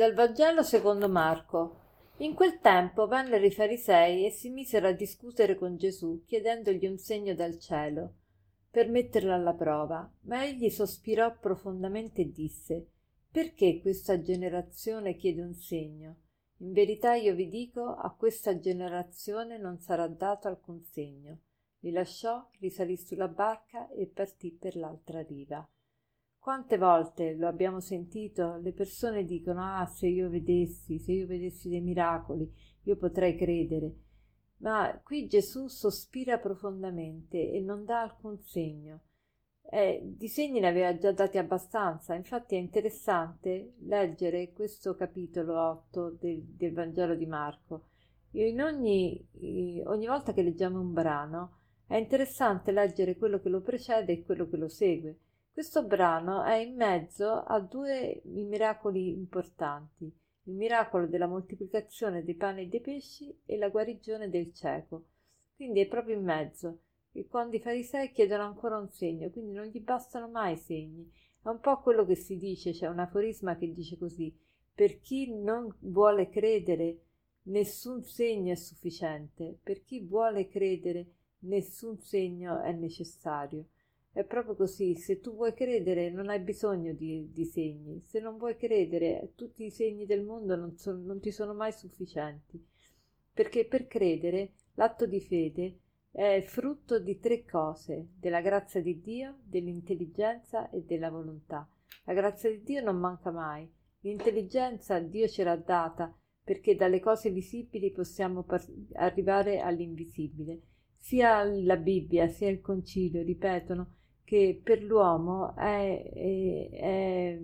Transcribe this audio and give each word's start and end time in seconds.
Dal 0.00 0.14
Vangelo 0.14 0.62
secondo 0.62 1.10
Marco. 1.10 1.76
In 2.20 2.32
quel 2.32 2.58
tempo 2.60 3.06
vennero 3.06 3.44
i 3.44 3.50
farisei 3.50 4.24
e 4.24 4.30
si 4.30 4.48
misero 4.48 4.88
a 4.88 4.92
discutere 4.92 5.56
con 5.56 5.76
Gesù, 5.76 6.22
chiedendogli 6.24 6.86
un 6.86 6.96
segno 6.96 7.34
dal 7.34 7.58
cielo, 7.58 8.14
per 8.70 8.88
metterlo 8.88 9.34
alla 9.34 9.52
prova. 9.52 10.10
Ma 10.22 10.42
egli 10.42 10.70
sospirò 10.70 11.36
profondamente 11.38 12.22
e 12.22 12.30
disse 12.32 12.86
Perché 13.30 13.78
questa 13.82 14.22
generazione 14.22 15.16
chiede 15.16 15.42
un 15.42 15.52
segno? 15.52 16.16
In 16.60 16.72
verità 16.72 17.14
io 17.14 17.34
vi 17.34 17.48
dico, 17.50 17.84
a 17.84 18.10
questa 18.14 18.58
generazione 18.58 19.58
non 19.58 19.80
sarà 19.80 20.08
dato 20.08 20.48
alcun 20.48 20.80
segno. 20.80 21.40
Li 21.80 21.90
lasciò, 21.90 22.48
risalì 22.58 22.96
sulla 22.96 23.28
barca 23.28 23.90
e 23.90 24.06
partì 24.06 24.50
per 24.50 24.76
l'altra 24.76 25.20
riva. 25.20 25.68
Quante 26.40 26.78
volte 26.78 27.34
lo 27.34 27.48
abbiamo 27.48 27.80
sentito, 27.80 28.56
le 28.62 28.72
persone 28.72 29.24
dicono 29.26 29.60
ah 29.62 29.84
se 29.84 30.06
io 30.06 30.30
vedessi, 30.30 30.98
se 30.98 31.12
io 31.12 31.26
vedessi 31.26 31.68
dei 31.68 31.82
miracoli, 31.82 32.50
io 32.84 32.96
potrei 32.96 33.36
credere. 33.36 33.94
Ma 34.60 34.98
qui 35.04 35.26
Gesù 35.26 35.68
sospira 35.68 36.38
profondamente 36.38 37.50
e 37.50 37.60
non 37.60 37.84
dà 37.84 38.00
alcun 38.00 38.40
segno. 38.40 39.02
Eh, 39.70 40.00
di 40.02 40.28
segni 40.28 40.60
ne 40.60 40.68
aveva 40.68 40.96
già 40.96 41.12
dati 41.12 41.36
abbastanza, 41.36 42.14
infatti 42.14 42.54
è 42.54 42.58
interessante 42.58 43.74
leggere 43.80 44.54
questo 44.54 44.94
capitolo 44.94 45.60
8 45.60 46.16
del, 46.18 46.42
del 46.42 46.72
Vangelo 46.72 47.16
di 47.16 47.26
Marco. 47.26 47.88
In 48.30 48.62
ogni, 48.62 49.28
ogni 49.84 50.06
volta 50.06 50.32
che 50.32 50.42
leggiamo 50.42 50.80
un 50.80 50.94
brano 50.94 51.58
è 51.86 51.96
interessante 51.96 52.72
leggere 52.72 53.18
quello 53.18 53.40
che 53.40 53.50
lo 53.50 53.60
precede 53.60 54.12
e 54.12 54.22
quello 54.22 54.48
che 54.48 54.56
lo 54.56 54.68
segue 54.68 55.18
questo 55.52 55.84
brano 55.84 56.42
è 56.42 56.54
in 56.56 56.74
mezzo 56.74 57.30
a 57.30 57.60
due 57.60 58.22
miracoli 58.24 59.10
importanti, 59.10 60.04
il 60.44 60.54
miracolo 60.54 61.06
della 61.06 61.26
moltiplicazione 61.26 62.24
dei 62.24 62.34
pani 62.34 62.62
e 62.62 62.66
dei 62.68 62.80
pesci 62.80 63.36
e 63.44 63.56
la 63.56 63.68
guarigione 63.68 64.30
del 64.30 64.52
cieco. 64.54 65.06
Quindi 65.54 65.80
è 65.80 65.86
proprio 65.86 66.16
in 66.16 66.24
mezzo. 66.24 66.80
E 67.12 67.26
quando 67.26 67.56
i 67.56 67.60
farisei 67.60 68.12
chiedono 68.12 68.44
ancora 68.44 68.78
un 68.78 68.88
segno, 68.90 69.30
quindi 69.30 69.52
non 69.52 69.66
gli 69.66 69.80
bastano 69.80 70.28
mai 70.28 70.56
segni. 70.56 71.10
È 71.42 71.48
un 71.48 71.60
po' 71.60 71.80
quello 71.80 72.06
che 72.06 72.14
si 72.14 72.36
dice, 72.36 72.70
c'è 72.70 72.86
un 72.86 73.00
aforisma 73.00 73.56
che 73.56 73.72
dice 73.72 73.98
così: 73.98 74.34
per 74.72 75.00
chi 75.00 75.34
non 75.34 75.74
vuole 75.80 76.28
credere, 76.28 77.00
nessun 77.42 78.04
segno 78.04 78.52
è 78.52 78.56
sufficiente, 78.56 79.58
per 79.62 79.82
chi 79.82 80.00
vuole 80.00 80.48
credere, 80.48 81.06
nessun 81.40 81.98
segno 81.98 82.60
è 82.60 82.72
necessario. 82.72 83.66
È 84.12 84.24
proprio 84.24 84.56
così, 84.56 84.96
se 84.96 85.20
tu 85.20 85.36
vuoi 85.36 85.54
credere 85.54 86.10
non 86.10 86.30
hai 86.30 86.40
bisogno 86.40 86.92
di, 86.92 87.30
di 87.32 87.44
segni, 87.44 88.02
se 88.02 88.18
non 88.18 88.38
vuoi 88.38 88.56
credere 88.56 89.32
tutti 89.36 89.64
i 89.64 89.70
segni 89.70 90.04
del 90.04 90.24
mondo 90.24 90.56
non, 90.56 90.76
so, 90.76 90.92
non 90.92 91.20
ti 91.20 91.30
sono 91.30 91.54
mai 91.54 91.72
sufficienti, 91.72 92.60
perché 93.32 93.66
per 93.66 93.86
credere 93.86 94.54
l'atto 94.74 95.06
di 95.06 95.20
fede 95.20 95.78
è 96.10 96.42
frutto 96.44 96.98
di 96.98 97.20
tre 97.20 97.44
cose, 97.44 98.08
della 98.18 98.40
grazia 98.40 98.82
di 98.82 99.00
Dio, 99.00 99.38
dell'intelligenza 99.44 100.68
e 100.70 100.82
della 100.82 101.08
volontà. 101.08 101.70
La 102.04 102.12
grazia 102.12 102.50
di 102.50 102.62
Dio 102.64 102.82
non 102.82 102.96
manca 102.96 103.30
mai, 103.30 103.70
l'intelligenza 104.00 104.98
Dio 104.98 105.28
ce 105.28 105.44
l'ha 105.44 105.56
data 105.56 106.12
perché 106.42 106.74
dalle 106.74 106.98
cose 106.98 107.30
visibili 107.30 107.92
possiamo 107.92 108.42
par- 108.42 108.66
arrivare 108.94 109.60
all'invisibile. 109.60 110.62
Sia 110.96 111.44
la 111.44 111.76
Bibbia 111.76 112.26
sia 112.26 112.48
il 112.48 112.60
Concilio 112.60 113.22
ripetono 113.22 113.98
che 114.30 114.60
per 114.62 114.80
l'uomo 114.84 115.56
è, 115.56 116.08
è, 116.14 116.70
è, 116.70 117.40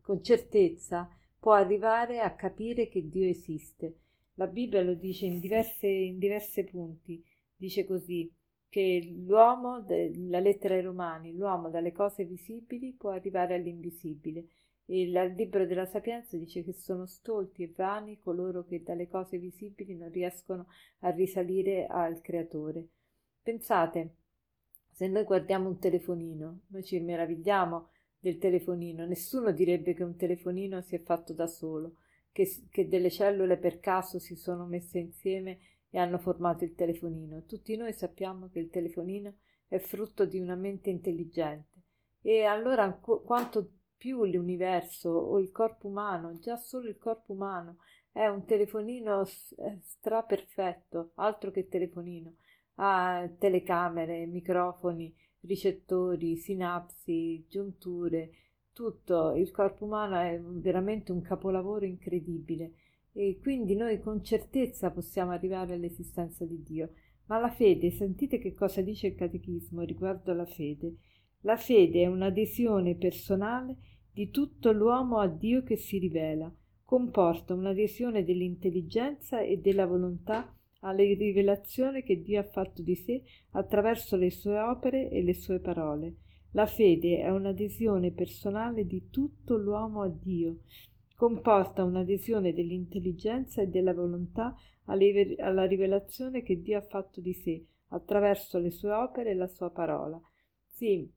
con 0.00 0.24
certezza 0.24 1.06
può 1.38 1.52
arrivare 1.52 2.20
a 2.20 2.34
capire 2.34 2.88
che 2.88 3.06
Dio 3.06 3.28
esiste. 3.28 3.98
La 4.36 4.46
Bibbia 4.46 4.80
lo 4.80 4.94
dice 4.94 5.26
in 5.26 5.40
diverse, 5.40 5.86
in 5.86 6.18
diverse 6.18 6.64
punti, 6.64 7.22
dice 7.54 7.84
così 7.84 8.32
che 8.70 9.14
l'uomo, 9.26 9.84
la 9.86 10.40
lettera 10.40 10.72
ai 10.74 10.80
Romani, 10.80 11.36
l'uomo 11.36 11.68
dalle 11.68 11.92
cose 11.92 12.24
visibili 12.24 12.94
può 12.94 13.10
arrivare 13.10 13.54
all'invisibile. 13.56 14.46
E 14.86 15.02
il 15.02 15.34
libro 15.36 15.66
della 15.66 15.84
Sapienza 15.84 16.38
dice 16.38 16.64
che 16.64 16.72
sono 16.72 17.04
stolti 17.04 17.62
e 17.62 17.72
vani 17.76 18.18
coloro 18.18 18.64
che 18.64 18.82
dalle 18.82 19.06
cose 19.06 19.36
visibili 19.36 19.94
non 19.94 20.10
riescono 20.10 20.66
a 21.00 21.10
risalire 21.10 21.84
al 21.86 22.22
Creatore. 22.22 22.88
Pensate, 23.42 24.14
se 24.92 25.08
noi 25.08 25.24
guardiamo 25.24 25.68
un 25.68 25.78
telefonino, 25.78 26.60
noi 26.68 26.84
ci 26.84 27.00
meravigliamo 27.00 27.88
del 28.18 28.38
telefonino, 28.38 29.04
nessuno 29.04 29.50
direbbe 29.50 29.94
che 29.94 30.04
un 30.04 30.16
telefonino 30.16 30.80
si 30.82 30.94
è 30.94 31.02
fatto 31.02 31.32
da 31.32 31.46
solo, 31.46 31.96
che, 32.30 32.48
che 32.70 32.86
delle 32.86 33.10
cellule 33.10 33.56
per 33.56 33.80
caso 33.80 34.18
si 34.18 34.36
sono 34.36 34.66
messe 34.66 34.98
insieme 34.98 35.58
e 35.90 35.98
hanno 35.98 36.18
formato 36.18 36.64
il 36.64 36.74
telefonino. 36.74 37.44
Tutti 37.44 37.76
noi 37.76 37.92
sappiamo 37.92 38.48
che 38.48 38.60
il 38.60 38.70
telefonino 38.70 39.34
è 39.66 39.78
frutto 39.78 40.24
di 40.24 40.38
una 40.38 40.54
mente 40.54 40.90
intelligente. 40.90 41.82
E 42.20 42.44
allora 42.44 42.92
quanto 42.92 43.72
più 43.96 44.24
l'universo 44.24 45.10
o 45.10 45.38
il 45.38 45.50
corpo 45.50 45.88
umano, 45.88 46.38
già 46.38 46.56
solo 46.56 46.88
il 46.88 46.98
corpo 46.98 47.32
umano, 47.32 47.78
è 48.12 48.26
un 48.26 48.44
telefonino 48.44 49.24
straperfetto, 49.24 51.12
altro 51.16 51.50
che 51.50 51.68
telefonino, 51.68 52.36
ha 52.76 53.28
telecamere, 53.38 54.26
microfoni, 54.26 55.14
ricettori, 55.40 56.36
sinapsi, 56.36 57.44
giunture, 57.48 58.30
tutto. 58.72 59.34
Il 59.34 59.50
corpo 59.50 59.84
umano 59.84 60.18
è 60.18 60.40
veramente 60.40 61.12
un 61.12 61.20
capolavoro 61.20 61.84
incredibile 61.84 62.72
e 63.12 63.38
quindi 63.40 63.76
noi 63.76 64.00
con 64.00 64.24
certezza 64.24 64.90
possiamo 64.90 65.32
arrivare 65.32 65.74
all'esistenza 65.74 66.44
di 66.44 66.62
Dio. 66.62 66.94
Ma 67.26 67.38
la 67.38 67.50
fede, 67.50 67.90
sentite 67.90 68.38
che 68.38 68.54
cosa 68.54 68.80
dice 68.80 69.08
il 69.08 69.14
Catechismo 69.14 69.82
riguardo 69.82 70.32
alla 70.32 70.46
fede. 70.46 70.96
La 71.40 71.56
fede 71.56 72.02
è 72.02 72.06
un'adesione 72.06 72.96
personale 72.96 73.76
di 74.12 74.30
tutto 74.30 74.72
l'uomo 74.72 75.18
a 75.18 75.26
Dio 75.26 75.62
che 75.62 75.76
si 75.76 75.98
rivela, 75.98 76.52
comporta 76.84 77.54
un'adesione 77.54 78.24
dell'intelligenza 78.24 79.40
e 79.40 79.58
della 79.58 79.86
volontà 79.86 80.54
alla 80.82 81.02
rivelazione 81.02 82.02
che 82.02 82.22
Dio 82.22 82.40
ha 82.40 82.44
fatto 82.44 82.82
di 82.82 82.94
sé 82.94 83.22
attraverso 83.52 84.16
le 84.16 84.30
sue 84.30 84.58
opere 84.58 85.10
e 85.10 85.22
le 85.22 85.34
sue 85.34 85.58
parole. 85.58 86.16
La 86.52 86.66
fede 86.66 87.20
è 87.20 87.30
un'adesione 87.30 88.12
personale 88.12 88.86
di 88.86 89.08
tutto 89.08 89.56
l'uomo 89.56 90.02
a 90.02 90.08
Dio, 90.08 90.60
comporta 91.16 91.84
un'adesione 91.84 92.52
dell'intelligenza 92.52 93.62
e 93.62 93.68
della 93.68 93.94
volontà 93.94 94.54
alla 94.84 95.64
rivelazione 95.64 96.42
che 96.42 96.60
Dio 96.60 96.78
ha 96.78 96.82
fatto 96.82 97.20
di 97.20 97.32
sé 97.32 97.64
attraverso 97.88 98.58
le 98.58 98.70
sue 98.70 98.92
opere 98.92 99.30
e 99.30 99.34
la 99.34 99.46
sua 99.46 99.70
parola. 99.70 100.20
Sì, 100.66 101.10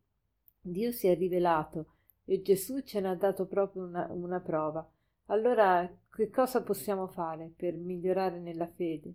Dio 0.62 0.92
si 0.92 1.08
è 1.08 1.18
rivelato 1.18 1.96
e 2.24 2.42
Gesù 2.42 2.82
ce 2.82 3.00
ne 3.00 3.10
ha 3.10 3.16
dato 3.16 3.46
proprio 3.46 3.84
una, 3.84 4.08
una 4.12 4.40
prova. 4.40 4.88
Allora, 5.28 5.92
che 6.10 6.30
cosa 6.30 6.62
possiamo 6.62 7.08
fare 7.08 7.52
per 7.56 7.76
migliorare 7.76 8.40
nella 8.40 8.68
fede? 8.68 9.14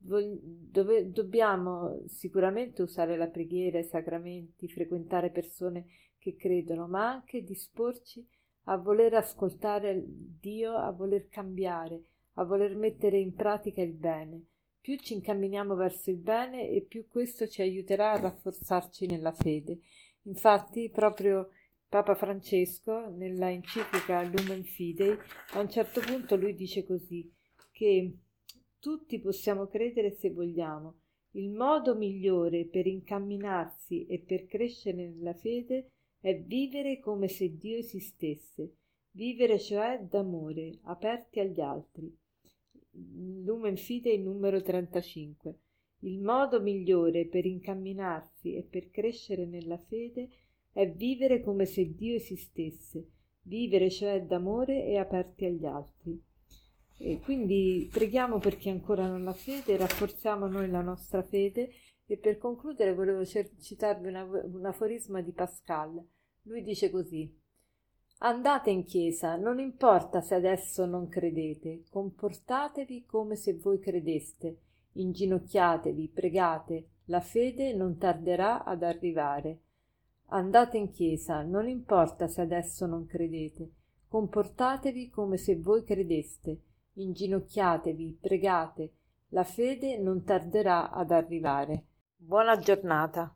Dove 0.00 1.10
dobbiamo 1.10 2.00
sicuramente 2.06 2.82
usare 2.82 3.16
la 3.16 3.26
preghiera, 3.26 3.78
i 3.78 3.84
sacramenti, 3.84 4.68
frequentare 4.68 5.30
persone 5.30 5.86
che 6.18 6.36
credono, 6.36 6.86
ma 6.86 7.10
anche 7.10 7.42
disporci 7.42 8.26
a 8.64 8.76
voler 8.76 9.14
ascoltare 9.14 10.02
Dio, 10.06 10.74
a 10.74 10.90
voler 10.92 11.28
cambiare, 11.28 12.02
a 12.34 12.44
voler 12.44 12.76
mettere 12.76 13.18
in 13.18 13.34
pratica 13.34 13.82
il 13.82 13.92
bene. 13.92 14.44
Più 14.80 14.96
ci 14.96 15.14
incamminiamo 15.14 15.74
verso 15.74 16.10
il 16.10 16.18
bene 16.18 16.68
e 16.68 16.82
più 16.82 17.08
questo 17.08 17.48
ci 17.48 17.60
aiuterà 17.60 18.12
a 18.12 18.20
rafforzarci 18.20 19.06
nella 19.06 19.32
fede. 19.32 19.80
Infatti, 20.22 20.90
proprio 20.90 21.50
Papa 21.88 22.14
Francesco, 22.14 23.08
nella 23.08 23.50
enciclica 23.50 24.22
Lumen 24.22 24.62
Fidei, 24.62 25.16
a 25.52 25.60
un 25.60 25.70
certo 25.70 26.00
punto 26.00 26.36
lui 26.36 26.54
dice 26.54 26.84
così 26.84 27.30
che 27.72 28.12
tutti 28.78 29.18
possiamo 29.20 29.66
credere 29.66 30.10
se 30.10 30.30
vogliamo. 30.30 31.00
Il 31.32 31.50
modo 31.50 31.94
migliore 31.94 32.64
per 32.66 32.86
incamminarsi 32.86 34.06
e 34.06 34.18
per 34.20 34.46
crescere 34.46 35.08
nella 35.08 35.34
fede 35.34 35.90
è 36.20 36.36
vivere 36.40 36.98
come 36.98 37.28
se 37.28 37.56
Dio 37.56 37.76
esistesse, 37.76 38.76
vivere 39.12 39.58
cioè 39.58 40.00
d'amore, 40.08 40.78
aperti 40.82 41.40
agli 41.40 41.60
altri. 41.60 42.16
Lumen 42.90 43.76
Fidei 43.76 44.18
numero 44.18 44.60
35. 44.62 45.58
Il 46.00 46.20
modo 46.20 46.60
migliore 46.60 47.26
per 47.26 47.44
incamminarsi 47.44 48.54
e 48.54 48.62
per 48.62 48.90
crescere 48.90 49.46
nella 49.46 49.78
fede 49.78 50.28
è 50.72 50.88
vivere 50.90 51.40
come 51.40 51.66
se 51.66 51.94
Dio 51.94 52.14
esistesse, 52.14 53.06
vivere 53.42 53.90
cioè 53.90 54.22
d'amore 54.22 54.84
e 54.86 54.96
aperti 54.96 55.44
agli 55.44 55.66
altri. 55.66 56.20
E 57.00 57.20
quindi 57.20 57.88
preghiamo 57.90 58.38
per 58.38 58.56
chi 58.56 58.68
ancora 58.68 59.06
non 59.06 59.28
ha 59.28 59.32
fede, 59.32 59.76
rafforziamo 59.76 60.48
noi 60.48 60.68
la 60.68 60.80
nostra 60.80 61.22
fede 61.22 61.70
e 62.06 62.16
per 62.16 62.38
concludere 62.38 62.92
volevo 62.92 63.24
citarvi 63.24 64.08
una, 64.08 64.24
un 64.24 64.66
aforisma 64.66 65.20
di 65.20 65.32
Pascal. 65.32 66.04
Lui 66.42 66.62
dice 66.64 66.90
così, 66.90 67.32
Andate 68.20 68.70
in 68.70 68.84
chiesa, 68.84 69.36
non 69.36 69.60
importa 69.60 70.20
se 70.20 70.34
adesso 70.34 70.86
non 70.86 71.08
credete, 71.08 71.84
comportatevi 71.88 73.04
come 73.04 73.36
se 73.36 73.54
voi 73.54 73.78
credeste, 73.78 74.58
inginocchiatevi, 74.94 76.08
pregate, 76.08 76.88
la 77.04 77.20
fede 77.20 77.74
non 77.74 77.96
tarderà 77.96 78.64
ad 78.64 78.82
arrivare. 78.82 79.60
Andate 80.30 80.78
in 80.78 80.90
chiesa, 80.90 81.42
non 81.42 81.68
importa 81.68 82.26
se 82.26 82.40
adesso 82.40 82.86
non 82.86 83.06
credete, 83.06 83.70
comportatevi 84.08 85.10
come 85.10 85.36
se 85.36 85.56
voi 85.56 85.84
credeste, 85.84 86.62
inginocchiatevi, 87.02 88.18
pregate, 88.20 88.92
la 89.28 89.44
fede 89.44 89.98
non 89.98 90.24
tarderà 90.24 90.90
ad 90.90 91.10
arrivare. 91.10 91.84
Buona 92.16 92.58
giornata. 92.58 93.32